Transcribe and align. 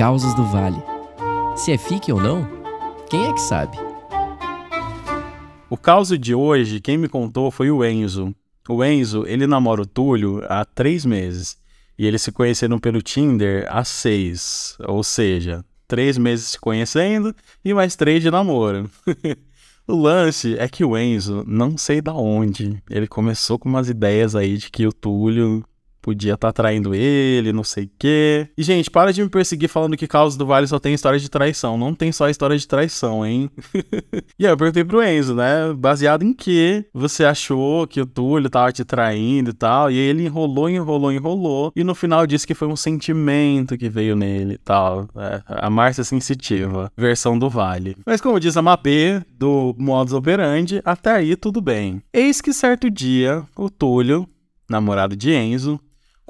Causas 0.00 0.32
do 0.32 0.44
Vale. 0.44 0.82
Se 1.54 1.72
é 1.72 1.76
fique 1.76 2.10
ou 2.10 2.18
não, 2.18 2.48
quem 3.10 3.26
é 3.26 3.34
que 3.34 3.40
sabe? 3.42 3.76
O 5.68 5.76
caos 5.76 6.08
de 6.18 6.34
hoje, 6.34 6.80
quem 6.80 6.96
me 6.96 7.06
contou 7.06 7.50
foi 7.50 7.70
o 7.70 7.84
Enzo. 7.84 8.34
O 8.66 8.82
Enzo, 8.82 9.26
ele 9.26 9.46
namora 9.46 9.82
o 9.82 9.86
Túlio 9.86 10.42
há 10.48 10.64
três 10.64 11.04
meses. 11.04 11.58
E 11.98 12.06
eles 12.06 12.22
se 12.22 12.32
conheceram 12.32 12.78
pelo 12.78 13.02
Tinder 13.02 13.66
há 13.68 13.84
seis. 13.84 14.74
Ou 14.88 15.04
seja, 15.04 15.62
três 15.86 16.16
meses 16.16 16.52
se 16.52 16.58
conhecendo 16.58 17.36
e 17.62 17.74
mais 17.74 17.94
três 17.94 18.22
de 18.22 18.30
namoro. 18.30 18.90
o 19.86 19.94
lance 19.94 20.56
é 20.58 20.66
que 20.66 20.82
o 20.82 20.96
Enzo, 20.96 21.44
não 21.46 21.76
sei 21.76 22.00
da 22.00 22.14
onde, 22.14 22.82
ele 22.88 23.06
começou 23.06 23.58
com 23.58 23.68
umas 23.68 23.90
ideias 23.90 24.34
aí 24.34 24.56
de 24.56 24.70
que 24.70 24.86
o 24.86 24.94
Túlio 24.94 25.62
podia 26.00 26.34
estar 26.34 26.48
tá 26.48 26.52
traindo 26.52 26.94
ele, 26.94 27.52
não 27.52 27.64
sei 27.64 27.84
o 27.84 27.90
quê. 27.98 28.48
E, 28.56 28.62
gente, 28.62 28.90
para 28.90 29.12
de 29.12 29.22
me 29.22 29.28
perseguir 29.28 29.68
falando 29.68 29.96
que 29.96 30.06
Caos 30.06 30.36
do 30.36 30.46
Vale 30.46 30.66
só 30.66 30.78
tem 30.78 30.94
história 30.94 31.18
de 31.18 31.28
traição. 31.28 31.76
Não 31.76 31.94
tem 31.94 32.10
só 32.12 32.28
história 32.28 32.56
de 32.56 32.66
traição, 32.66 33.24
hein? 33.24 33.50
e 34.38 34.46
aí 34.46 34.52
eu 34.52 34.56
perguntei 34.56 34.84
pro 34.84 35.02
Enzo, 35.02 35.34
né? 35.34 35.72
Baseado 35.76 36.22
em 36.22 36.32
que 36.32 36.84
você 36.92 37.24
achou 37.24 37.86
que 37.86 38.00
o 38.00 38.06
Túlio 38.06 38.50
tava 38.50 38.72
te 38.72 38.84
traindo 38.84 39.50
e 39.50 39.54
tal. 39.54 39.90
E 39.90 39.96
ele 39.96 40.24
enrolou, 40.24 40.68
enrolou, 40.68 41.12
enrolou. 41.12 41.72
E 41.76 41.84
no 41.84 41.94
final 41.94 42.26
disse 42.26 42.46
que 42.46 42.54
foi 42.54 42.68
um 42.68 42.76
sentimento 42.76 43.76
que 43.76 43.88
veio 43.88 44.16
nele 44.16 44.54
e 44.54 44.58
tal. 44.58 45.08
É, 45.16 45.42
a 45.46 45.70
Márcia 45.70 46.04
Sensitiva, 46.04 46.90
versão 46.96 47.38
do 47.38 47.48
Vale. 47.48 47.96
Mas 48.06 48.20
como 48.20 48.40
diz 48.40 48.56
a 48.56 48.62
Mapê, 48.62 49.22
do 49.38 49.74
modus 49.78 50.14
operandi, 50.14 50.80
até 50.84 51.12
aí 51.12 51.36
tudo 51.36 51.60
bem. 51.60 52.02
Eis 52.12 52.40
que 52.40 52.52
certo 52.52 52.90
dia, 52.90 53.42
o 53.56 53.68
Túlio, 53.70 54.28
namorado 54.68 55.16
de 55.16 55.32
Enzo, 55.32 55.80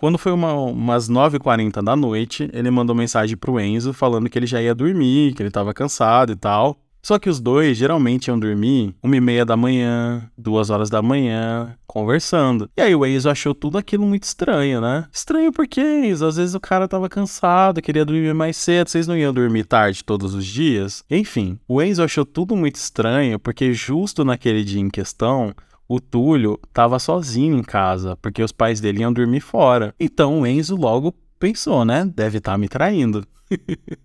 quando 0.01 0.17
foi 0.17 0.33
uma, 0.33 0.55
umas 0.55 1.11
9h40 1.11 1.83
da 1.83 1.95
noite, 1.95 2.49
ele 2.55 2.71
mandou 2.71 2.97
mensagem 2.97 3.37
pro 3.37 3.61
Enzo 3.61 3.93
falando 3.93 4.31
que 4.31 4.39
ele 4.39 4.47
já 4.47 4.61
ia 4.63 4.75
dormir, 4.75 5.35
que 5.35 5.43
ele 5.43 5.51
tava 5.51 5.75
cansado 5.75 6.33
e 6.33 6.37
tal. 6.37 6.81
Só 7.03 7.19
que 7.19 7.29
os 7.29 7.39
dois 7.39 7.77
geralmente 7.77 8.29
iam 8.29 8.39
dormir 8.39 8.95
uma 9.03 9.17
e 9.17 9.21
meia 9.21 9.45
da 9.45 9.59
manhã, 9.59 10.27
duas 10.39 10.71
horas 10.71 10.89
da 10.89 11.03
manhã, 11.03 11.77
conversando. 11.87 12.71
E 12.79 12.81
aí 12.81 12.95
o 12.95 13.05
Enzo 13.05 13.29
achou 13.29 13.55
tudo 13.55 13.77
aquilo 13.77 14.07
muito 14.07 14.23
estranho, 14.23 14.81
né? 14.81 15.07
Estranho 15.13 15.53
porque, 15.53 15.83
Enzo, 15.83 16.25
às 16.25 16.37
vezes 16.37 16.55
o 16.55 16.61
cara 16.61 16.89
tava 16.89 17.07
cansado, 17.07 17.83
queria 17.83 18.05
dormir 18.05 18.35
mais 18.35 18.57
cedo, 18.57 18.89
vocês 18.89 19.07
não 19.07 19.19
iam 19.19 19.35
dormir 19.35 19.65
tarde 19.65 20.03
todos 20.03 20.35
os 20.35 20.47
dias? 20.47 21.05
Enfim, 21.11 21.59
o 21.69 21.83
Enzo 21.83 22.03
achou 22.03 22.25
tudo 22.25 22.57
muito 22.57 22.77
estranho 22.77 23.39
porque 23.39 23.75
justo 23.75 24.25
naquele 24.25 24.65
dia 24.65 24.81
em 24.81 24.89
questão, 24.89 25.55
o 25.93 25.99
Túlio 25.99 26.57
estava 26.69 27.01
sozinho 27.01 27.59
em 27.59 27.65
casa, 27.65 28.17
porque 28.23 28.41
os 28.45 28.53
pais 28.53 28.81
dele 28.81 29.01
iam 29.01 29.13
dormir 29.13 29.41
fora. 29.41 29.93
Então 29.99 30.43
o 30.43 30.47
Enzo 30.47 30.77
logo 30.77 31.13
pensou, 31.37 31.85
né? 31.85 32.09
Deve 32.15 32.39
estar 32.39 32.53
tá 32.53 32.59
me 32.59 32.69
traindo. 32.69 33.27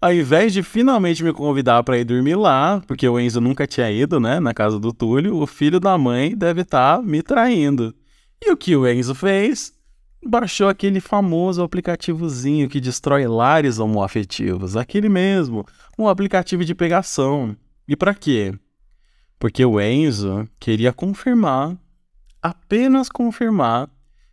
Ao 0.00 0.10
invés 0.10 0.54
de 0.54 0.62
finalmente 0.62 1.22
me 1.22 1.30
convidar 1.30 1.82
para 1.82 1.98
ir 1.98 2.04
dormir 2.04 2.36
lá, 2.36 2.82
porque 2.86 3.06
o 3.06 3.20
Enzo 3.20 3.42
nunca 3.42 3.66
tinha 3.66 3.90
ido, 3.90 4.18
né, 4.18 4.40
na 4.40 4.54
casa 4.54 4.80
do 4.80 4.90
Túlio, 4.90 5.36
o 5.36 5.46
filho 5.46 5.78
da 5.78 5.98
mãe 5.98 6.34
deve 6.34 6.62
estar 6.62 6.96
tá 6.96 7.02
me 7.02 7.22
traindo. 7.22 7.94
E 8.40 8.50
o 8.50 8.56
que 8.56 8.74
o 8.74 8.88
Enzo 8.88 9.14
fez? 9.14 9.74
Baixou 10.26 10.66
aquele 10.66 10.98
famoso 10.98 11.62
aplicativozinho 11.62 12.70
que 12.70 12.80
destrói 12.80 13.26
lares 13.26 13.78
homoafetivos, 13.78 14.78
aquele 14.78 15.10
mesmo, 15.10 15.66
um 15.98 16.08
aplicativo 16.08 16.64
de 16.64 16.74
pegação. 16.74 17.54
E 17.86 17.94
para 17.94 18.14
quê? 18.14 18.54
Porque 19.42 19.64
o 19.64 19.80
Enzo 19.80 20.48
queria 20.60 20.92
confirmar, 20.92 21.76
apenas 22.40 23.08
confirmar, 23.08 23.90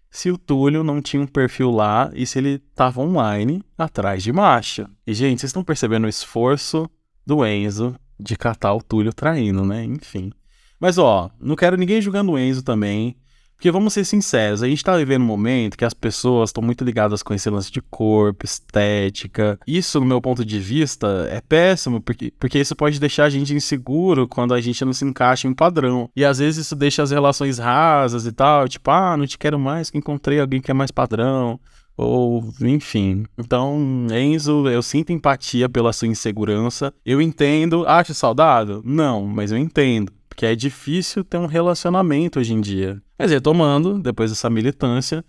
se 0.08 0.30
o 0.30 0.38
Túlio 0.38 0.84
não 0.84 1.02
tinha 1.02 1.20
um 1.20 1.26
perfil 1.26 1.72
lá 1.72 2.12
e 2.14 2.28
se 2.28 2.38
ele 2.38 2.62
estava 2.70 3.02
online 3.02 3.64
atrás 3.76 4.22
de 4.22 4.32
Macha. 4.32 4.88
E, 5.08 5.14
gente, 5.16 5.40
vocês 5.40 5.50
estão 5.50 5.64
percebendo 5.64 6.06
o 6.06 6.08
esforço 6.08 6.88
do 7.26 7.44
Enzo 7.44 7.96
de 8.20 8.38
catar 8.38 8.72
o 8.76 8.84
Túlio 8.84 9.12
traindo, 9.12 9.66
né? 9.66 9.84
Enfim. 9.84 10.32
Mas, 10.80 11.00
ó, 11.00 11.32
não 11.42 11.56
quero 11.56 11.76
ninguém 11.76 12.00
julgando 12.00 12.34
o 12.34 12.38
Enzo 12.38 12.62
também. 12.62 13.18
Porque 13.60 13.72
vamos 13.72 13.92
ser 13.92 14.06
sinceros, 14.06 14.64
a 14.64 14.70
gente 14.70 14.82
tá 14.82 14.96
vivendo 14.96 15.24
um 15.24 15.26
momento 15.26 15.78
que 15.78 15.84
as 15.84 15.94
pessoas 15.94 16.48
estão 16.48 16.64
muito 16.64 16.82
ligadas 16.86 17.22
com 17.22 17.34
esse 17.34 17.50
lance 17.50 17.70
de 17.70 17.82
corpo, 17.82 18.46
estética. 18.46 19.60
Isso, 19.68 20.00
no 20.00 20.06
meu 20.06 20.22
ponto 20.22 20.46
de 20.46 20.58
vista, 20.58 21.28
é 21.30 21.42
péssimo, 21.42 22.00
porque, 22.00 22.32
porque 22.40 22.58
isso 22.58 22.74
pode 22.74 22.98
deixar 23.02 23.26
a 23.26 23.30
gente 23.30 23.54
inseguro 23.54 24.30
quando 24.30 24.54
a 24.54 24.62
gente 24.62 24.86
não 24.86 24.94
se 24.94 25.04
encaixa 25.04 25.46
em 25.46 25.52
um 25.52 25.54
padrão. 25.54 26.10
E 26.16 26.24
às 26.24 26.40
vezes 26.40 26.68
isso 26.68 26.74
deixa 26.74 27.04
as 27.04 27.12
relações 27.12 27.58
rasas 27.58 28.26
e 28.26 28.32
tal, 28.32 28.66
tipo, 28.66 28.90
ah, 28.92 29.18
não 29.18 29.28
te 29.28 29.38
quero 29.38 29.60
mais, 29.60 29.90
que 29.90 29.98
encontrei 29.98 30.40
alguém 30.40 30.62
que 30.62 30.72
é 30.72 30.74
mais 30.74 30.90
padrão 30.90 31.60
ou 31.98 32.54
enfim. 32.62 33.26
Então, 33.38 34.08
Enzo, 34.10 34.70
eu 34.70 34.82
sinto 34.82 35.12
empatia 35.12 35.68
pela 35.68 35.92
sua 35.92 36.08
insegurança. 36.08 36.94
Eu 37.06 37.22
entendo, 37.22 37.86
acho 37.86 38.14
saudável? 38.14 38.82
Não, 38.86 39.26
mas 39.26 39.52
eu 39.52 39.58
entendo 39.58 40.14
que 40.40 40.46
é 40.46 40.56
difícil 40.56 41.22
ter 41.22 41.38
um 41.38 41.48
relacionamento 41.48 42.40
hoje 42.40 42.54
em 42.54 42.62
dia. 42.62 43.02
Mas 43.18 43.30
retomando, 43.30 44.00
depois 44.00 44.32
dessa 44.32 44.50
militância, 44.50 45.22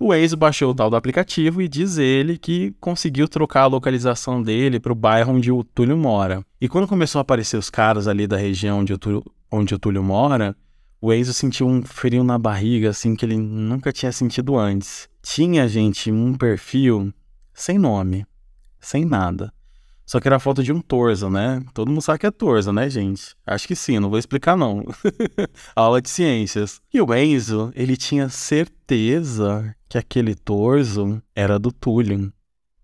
o 0.00 0.14
ex 0.14 0.32
baixou 0.32 0.70
o 0.70 0.74
tal 0.74 0.88
do 0.88 0.96
aplicativo 0.96 1.60
e 1.60 1.68
diz 1.68 1.98
ele 1.98 2.38
que 2.38 2.74
conseguiu 2.80 3.28
trocar 3.28 3.64
a 3.64 3.66
localização 3.66 4.42
dele 4.42 4.80
para 4.80 4.90
o 4.90 4.94
bairro 4.96 5.34
onde 5.34 5.52
o 5.52 5.62
Túlio 5.62 5.98
mora. 5.98 6.42
E 6.58 6.66
quando 6.66 6.88
começou 6.88 7.18
a 7.18 7.20
aparecer 7.20 7.58
os 7.58 7.68
caras 7.68 8.08
ali 8.08 8.26
da 8.26 8.38
região 8.38 8.78
onde 8.78 8.94
o 8.94 8.96
Túlio, 8.96 9.22
onde 9.52 9.74
o 9.74 9.78
Túlio 9.78 10.02
mora, 10.02 10.56
o 10.98 11.12
Enzo 11.12 11.34
sentiu 11.34 11.68
um 11.68 11.82
frio 11.82 12.24
na 12.24 12.38
barriga, 12.38 12.88
assim, 12.88 13.14
que 13.14 13.26
ele 13.26 13.36
nunca 13.36 13.92
tinha 13.92 14.12
sentido 14.12 14.56
antes. 14.56 15.10
Tinha, 15.20 15.68
gente, 15.68 16.10
um 16.10 16.32
perfil 16.32 17.12
sem 17.52 17.76
nome, 17.76 18.24
sem 18.80 19.04
nada. 19.04 19.52
Só 20.06 20.20
que 20.20 20.28
era 20.28 20.38
foto 20.38 20.62
de 20.62 20.72
um 20.72 20.80
torso, 20.80 21.30
né? 21.30 21.62
Todo 21.72 21.88
mundo 21.88 22.02
sabe 22.02 22.18
que 22.18 22.26
é 22.26 22.30
torso, 22.30 22.72
né, 22.72 22.90
gente? 22.90 23.34
Acho 23.46 23.66
que 23.66 23.74
sim, 23.74 23.98
não 23.98 24.10
vou 24.10 24.18
explicar 24.18 24.56
não. 24.56 24.84
Aula 25.74 26.02
de 26.02 26.10
ciências. 26.10 26.80
E 26.92 27.00
o 27.00 27.14
Enzo, 27.14 27.72
ele 27.74 27.96
tinha 27.96 28.28
certeza 28.28 29.74
que 29.88 29.96
aquele 29.96 30.34
torso 30.34 31.22
era 31.34 31.58
do 31.58 31.72
Túlio. 31.72 32.30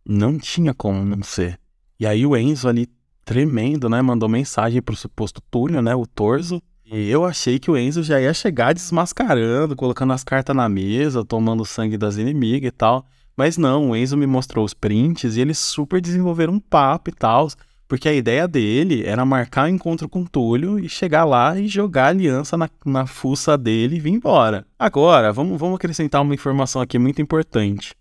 Não 0.05 0.39
tinha 0.39 0.73
como 0.73 1.05
não 1.05 1.23
ser. 1.23 1.59
E 1.99 2.07
aí 2.07 2.25
o 2.25 2.35
Enzo 2.35 2.69
ali, 2.69 2.89
tremendo, 3.23 3.89
né, 3.89 4.01
mandou 4.01 4.29
mensagem 4.29 4.81
pro 4.81 4.97
suposto 4.97 5.43
Túlio, 5.51 5.83
né, 5.83 5.95
o 5.95 6.07
torso. 6.07 6.61
E 6.87 7.09
eu 7.09 7.25
achei 7.25 7.59
que 7.59 7.71
o 7.71 7.77
Enzo 7.77 8.03
já 8.03 8.19
ia 8.19 8.33
chegar 8.33 8.73
desmascarando, 8.73 9.77
colocando 9.77 10.15
as 10.15 10.25
cartas 10.25 10.57
na 10.57 10.69
mesa, 10.69 11.25
tomando 11.25 11.67
sangue 11.67 11.99
das 11.99 12.17
inimigas 12.17 12.69
e 12.69 12.73
tal. 12.73 13.07
Mas 13.37 13.57
não, 13.57 13.91
o 13.91 13.97
Enzo 13.97 14.17
me 14.17 14.27
mostrou 14.27 14.65
os 14.65 14.75
prints 14.75 15.37
e 15.37 15.41
eles 15.41 15.59
super 15.59 16.01
desenvolveram 16.01 16.55
um 16.55 16.61
papo 16.61 17.11
e 17.11 17.13
tal. 17.13 17.49
Porque 17.89 18.09
a 18.09 18.15
ideia 18.15 18.47
dele 18.47 19.03
era 19.05 19.25
marcar 19.25 19.65
o 19.65 19.67
um 19.67 19.75
encontro 19.75 20.09
com 20.09 20.23
o 20.23 20.29
Túlio 20.29 20.79
e 20.79 20.89
chegar 20.89 21.25
lá 21.25 21.59
e 21.59 21.67
jogar 21.67 22.05
a 22.05 22.09
aliança 22.11 22.57
na, 22.57 22.71
na 22.87 23.05
fuça 23.05 23.59
dele 23.59 23.97
e 23.97 24.01
vir 24.01 24.11
embora. 24.11 24.65
Agora, 24.79 25.33
vamos, 25.33 25.59
vamos 25.59 25.75
acrescentar 25.75 26.23
uma 26.23 26.33
informação 26.33 26.81
aqui 26.81 27.01
muito 27.01 27.21
importante. 27.21 27.93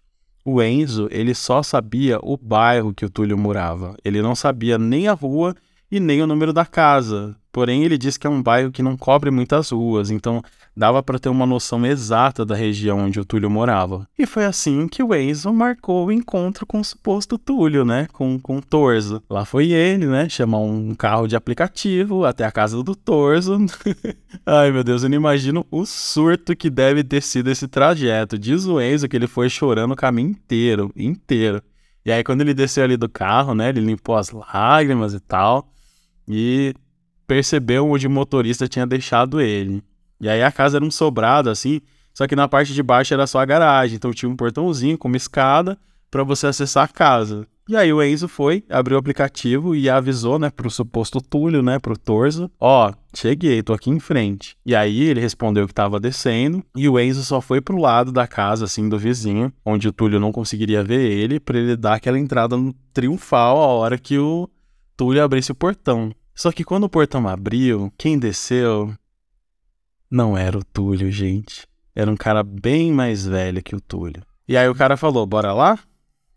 O 0.45 0.61
Enzo, 0.61 1.07
ele 1.11 1.33
só 1.33 1.63
sabia 1.63 2.19
o 2.21 2.37
bairro 2.37 2.93
que 2.93 3.03
o 3.03 3.09
Túlio 3.09 3.37
morava. 3.37 3.95
Ele 4.05 4.21
não 4.21 4.35
sabia 4.35 4.77
nem 4.77 5.07
a 5.07 5.13
rua 5.13 5.55
e 5.91 5.99
nem 5.99 6.21
o 6.21 6.27
número 6.27 6.53
da 6.53 6.65
casa. 6.65 7.35
Porém, 7.51 7.83
ele 7.83 7.97
disse 7.97 8.19
que 8.19 8.27
é 8.27 8.29
um 8.29 8.43
bairro 8.43 8.71
que 8.71 8.83
não 8.83 8.95
cobre 8.95 9.31
muitas 9.31 9.71
ruas, 9.71 10.11
então 10.11 10.41
dava 10.77 11.01
para 11.01 11.17
ter 11.17 11.29
uma 11.29 11.47
noção 11.47 11.83
exata 11.85 12.45
da 12.45 12.55
região 12.55 12.99
onde 12.99 13.19
o 13.19 13.25
Túlio 13.25 13.49
morava. 13.49 14.07
E 14.17 14.25
foi 14.25 14.45
assim 14.45 14.87
que 14.87 15.01
o 15.01 15.15
Enzo 15.15 15.51
marcou 15.51 16.05
o 16.05 16.11
encontro 16.11 16.65
com 16.65 16.79
o 16.79 16.83
suposto 16.83 17.37
Túlio, 17.37 17.83
né? 17.83 18.07
Com, 18.13 18.39
com 18.39 18.57
o 18.57 18.61
Torzo. 18.61 19.21
Lá 19.27 19.45
foi 19.45 19.71
ele, 19.71 20.05
né? 20.05 20.29
Chamar 20.29 20.59
um 20.59 20.93
carro 20.93 21.27
de 21.27 21.35
aplicativo 21.35 22.23
até 22.23 22.45
a 22.45 22.51
casa 22.51 22.81
do 22.83 22.95
Torzo. 22.95 23.57
Ai, 24.45 24.71
meu 24.71 24.83
Deus, 24.83 25.01
eu 25.01 25.09
não 25.09 25.17
imagino 25.17 25.65
o 25.71 25.85
surto 25.85 26.55
que 26.55 26.69
deve 26.69 27.03
ter 27.03 27.21
sido 27.21 27.49
esse 27.49 27.67
trajeto. 27.67 28.37
Diz 28.37 28.65
o 28.65 28.79
Enzo 28.79 29.09
que 29.09 29.17
ele 29.17 29.27
foi 29.27 29.49
chorando 29.49 29.93
o 29.93 29.97
caminho 29.97 30.29
inteiro, 30.29 30.91
inteiro. 30.95 31.63
E 32.05 32.11
aí, 32.11 32.23
quando 32.23 32.41
ele 32.41 32.53
desceu 32.53 32.83
ali 32.83 32.95
do 32.95 33.09
carro, 33.09 33.53
né? 33.53 33.69
Ele 33.69 33.81
limpou 33.81 34.15
as 34.15 34.29
lágrimas 34.29 35.13
e 35.13 35.19
tal. 35.19 35.69
E 36.29 36.73
percebeu 37.27 37.89
onde 37.89 38.07
o 38.07 38.09
motorista 38.09 38.67
tinha 38.67 38.85
deixado 38.85 39.41
ele. 39.41 39.83
E 40.21 40.29
aí 40.29 40.43
a 40.43 40.51
casa 40.51 40.77
era 40.77 40.85
um 40.85 40.91
sobrado 40.91 41.49
assim, 41.49 41.81
só 42.13 42.27
que 42.27 42.35
na 42.35 42.47
parte 42.47 42.73
de 42.73 42.83
baixo 42.83 43.13
era 43.13 43.25
só 43.25 43.39
a 43.39 43.45
garagem, 43.45 43.95
então 43.95 44.13
tinha 44.13 44.29
um 44.29 44.35
portãozinho 44.35 44.97
com 44.97 45.07
uma 45.07 45.17
escada 45.17 45.77
para 46.11 46.23
você 46.23 46.47
acessar 46.47 46.85
a 46.85 46.87
casa. 46.87 47.47
E 47.69 47.75
aí 47.75 47.93
o 47.93 48.01
Enzo 48.01 48.27
foi, 48.27 48.63
abriu 48.67 48.97
o 48.97 48.99
aplicativo 48.99 49.75
e 49.75 49.87
avisou, 49.87 50.39
né, 50.39 50.49
pro 50.49 50.71
suposto 50.71 51.21
Túlio, 51.21 51.61
né, 51.61 51.77
pro 51.77 51.95
Torso, 51.95 52.49
ó, 52.59 52.91
cheguei, 53.15 53.61
tô 53.61 53.73
aqui 53.73 53.91
em 53.91 53.99
frente. 53.99 54.57
E 54.65 54.75
aí 54.75 55.03
ele 55.03 55.21
respondeu 55.21 55.67
que 55.67 55.73
tava 55.73 55.99
descendo 55.99 56.63
e 56.75 56.89
o 56.89 56.99
Enzo 56.99 57.23
só 57.23 57.39
foi 57.39 57.61
pro 57.61 57.77
lado 57.77 58.11
da 58.11 58.25
casa, 58.25 58.65
assim, 58.65 58.89
do 58.89 58.97
vizinho, 58.97 59.53
onde 59.63 59.87
o 59.87 59.93
Túlio 59.93 60.19
não 60.19 60.31
conseguiria 60.31 60.83
ver 60.83 61.11
ele, 61.11 61.39
para 61.39 61.59
ele 61.59 61.77
dar 61.77 61.93
aquela 61.93 62.17
entrada 62.17 62.57
triunfal 62.91 63.57
a 63.61 63.67
hora 63.67 63.99
que 63.99 64.17
o 64.17 64.49
Túlio 64.97 65.23
abrisse 65.23 65.51
o 65.51 65.55
portão. 65.55 66.11
Só 66.39 66.53
que 66.53 66.63
quando 66.63 66.85
o 66.85 66.89
portão 66.89 67.27
abriu, 67.27 67.91
quem 67.97 68.17
desceu 68.17 68.95
não 70.09 70.37
era 70.37 70.57
o 70.57 70.63
Túlio, 70.63 71.11
gente. 71.11 71.67
Era 71.93 72.09
um 72.09 72.15
cara 72.15 72.43
bem 72.43 72.93
mais 72.93 73.25
velho 73.25 73.61
que 73.61 73.75
o 73.75 73.81
Túlio. 73.81 74.23
E 74.47 74.55
aí 74.55 74.69
o 74.69 74.73
cara 74.73 74.95
falou: 74.95 75.25
bora 75.25 75.51
lá? 75.51 75.77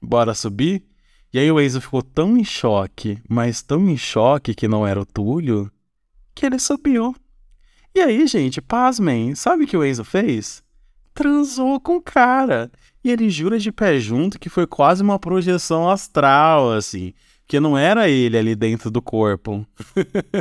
Bora 0.03 0.35
subir? 0.35 0.83
E 1.33 1.39
aí 1.39 1.53
o 1.53 1.61
Enzo 1.61 1.81
ficou 1.81 2.03
tão 2.03 2.37
em 2.37 2.43
choque, 2.43 3.23
mas 3.29 3.63
tão 3.63 3.89
em 3.89 3.97
choque 3.97 4.57
que 4.57 4.67
não 4.67 4.85
era 4.85 5.01
o 5.01 5.07
Túlio, 5.07 5.71
que 6.35 6.47
ele 6.47 6.59
subiu. 6.59 7.15
E 7.95 8.01
aí, 8.01 8.27
gente, 8.27 8.61
pasmem, 8.61 9.37
sabe 9.37 9.63
o 9.63 9.67
que 9.69 9.77
o 9.77 9.85
Enzo 9.85 10.03
fez? 10.03 10.65
Transou 11.15 11.79
com 11.79 11.99
o 11.99 12.03
cara. 12.03 12.73
E 13.05 13.11
ele 13.13 13.31
jura 13.31 13.57
de 13.57 13.71
pé 13.71 14.01
junto 14.01 14.37
que 14.41 14.49
foi 14.49 14.67
quase 14.67 15.01
uma 15.01 15.21
projeção 15.21 15.89
astral, 15.89 16.73
assim. 16.73 17.15
Que 17.53 17.61
não 17.61 17.77
era 17.77 18.09
ele 18.09 18.39
ali 18.39 18.55
dentro 18.55 18.91
do 18.91 19.03
corpo. 19.03 19.67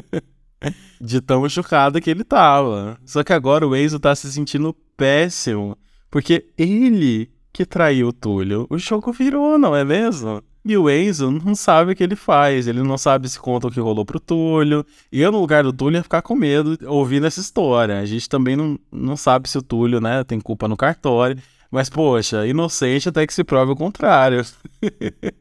de 1.01 1.19
tão 1.19 1.49
chocado 1.49 1.99
que 1.99 2.09
ele 2.09 2.23
tava. 2.23 2.97
Só 3.05 3.21
que 3.21 3.33
agora 3.33 3.67
o 3.67 3.75
Enzo 3.75 3.99
tá 3.99 4.15
se 4.15 4.31
sentindo 4.31 4.73
péssimo. 4.95 5.77
Porque 6.09 6.45
ele 6.57 7.29
que 7.51 7.65
traiu 7.65 8.07
o 8.07 8.13
Túlio. 8.13 8.65
O 8.69 8.77
jogo 8.77 9.11
virou, 9.11 9.59
não 9.59 9.75
é 9.75 9.83
mesmo? 9.83 10.41
E 10.63 10.77
o 10.77 10.89
Enzo 10.89 11.29
não 11.29 11.53
sabe 11.53 11.91
o 11.91 11.95
que 11.97 12.01
ele 12.01 12.15
faz, 12.15 12.65
ele 12.65 12.81
não 12.81 12.97
sabe 12.97 13.27
se 13.27 13.37
conta 13.37 13.67
o 13.67 13.71
que 13.71 13.81
rolou 13.81 14.05
pro 14.05 14.17
Túlio. 14.17 14.85
E 15.11 15.19
eu, 15.19 15.33
no 15.33 15.41
lugar 15.41 15.65
do 15.65 15.73
Túlio, 15.73 15.97
ia 15.97 16.03
ficar 16.03 16.21
com 16.21 16.33
medo 16.33 16.77
ouvindo 16.87 17.27
essa 17.27 17.41
história. 17.41 17.99
A 17.99 18.05
gente 18.05 18.29
também 18.29 18.55
não, 18.55 18.79
não 18.89 19.17
sabe 19.17 19.49
se 19.49 19.57
o 19.57 19.61
Túlio, 19.61 19.99
né, 19.99 20.23
tem 20.23 20.39
culpa 20.39 20.65
no 20.65 20.77
cartório. 20.77 21.37
Mas, 21.69 21.89
poxa, 21.89 22.47
inocente 22.47 23.09
até 23.09 23.27
que 23.27 23.33
se 23.33 23.43
prove 23.43 23.73
o 23.73 23.75
contrário. 23.75 24.45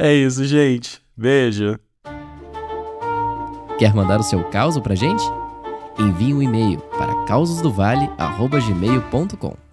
é 0.00 0.14
isso, 0.14 0.44
gente. 0.44 1.00
Beijo. 1.16 1.78
Quer 3.78 3.94
mandar 3.94 4.20
o 4.20 4.24
seu 4.24 4.44
caos 4.50 4.78
pra 4.80 4.94
gente? 4.94 5.22
Envie 5.98 6.34
um 6.34 6.42
e-mail 6.42 6.78
para 6.96 7.24
causosdovale.gmail.com 7.26 9.67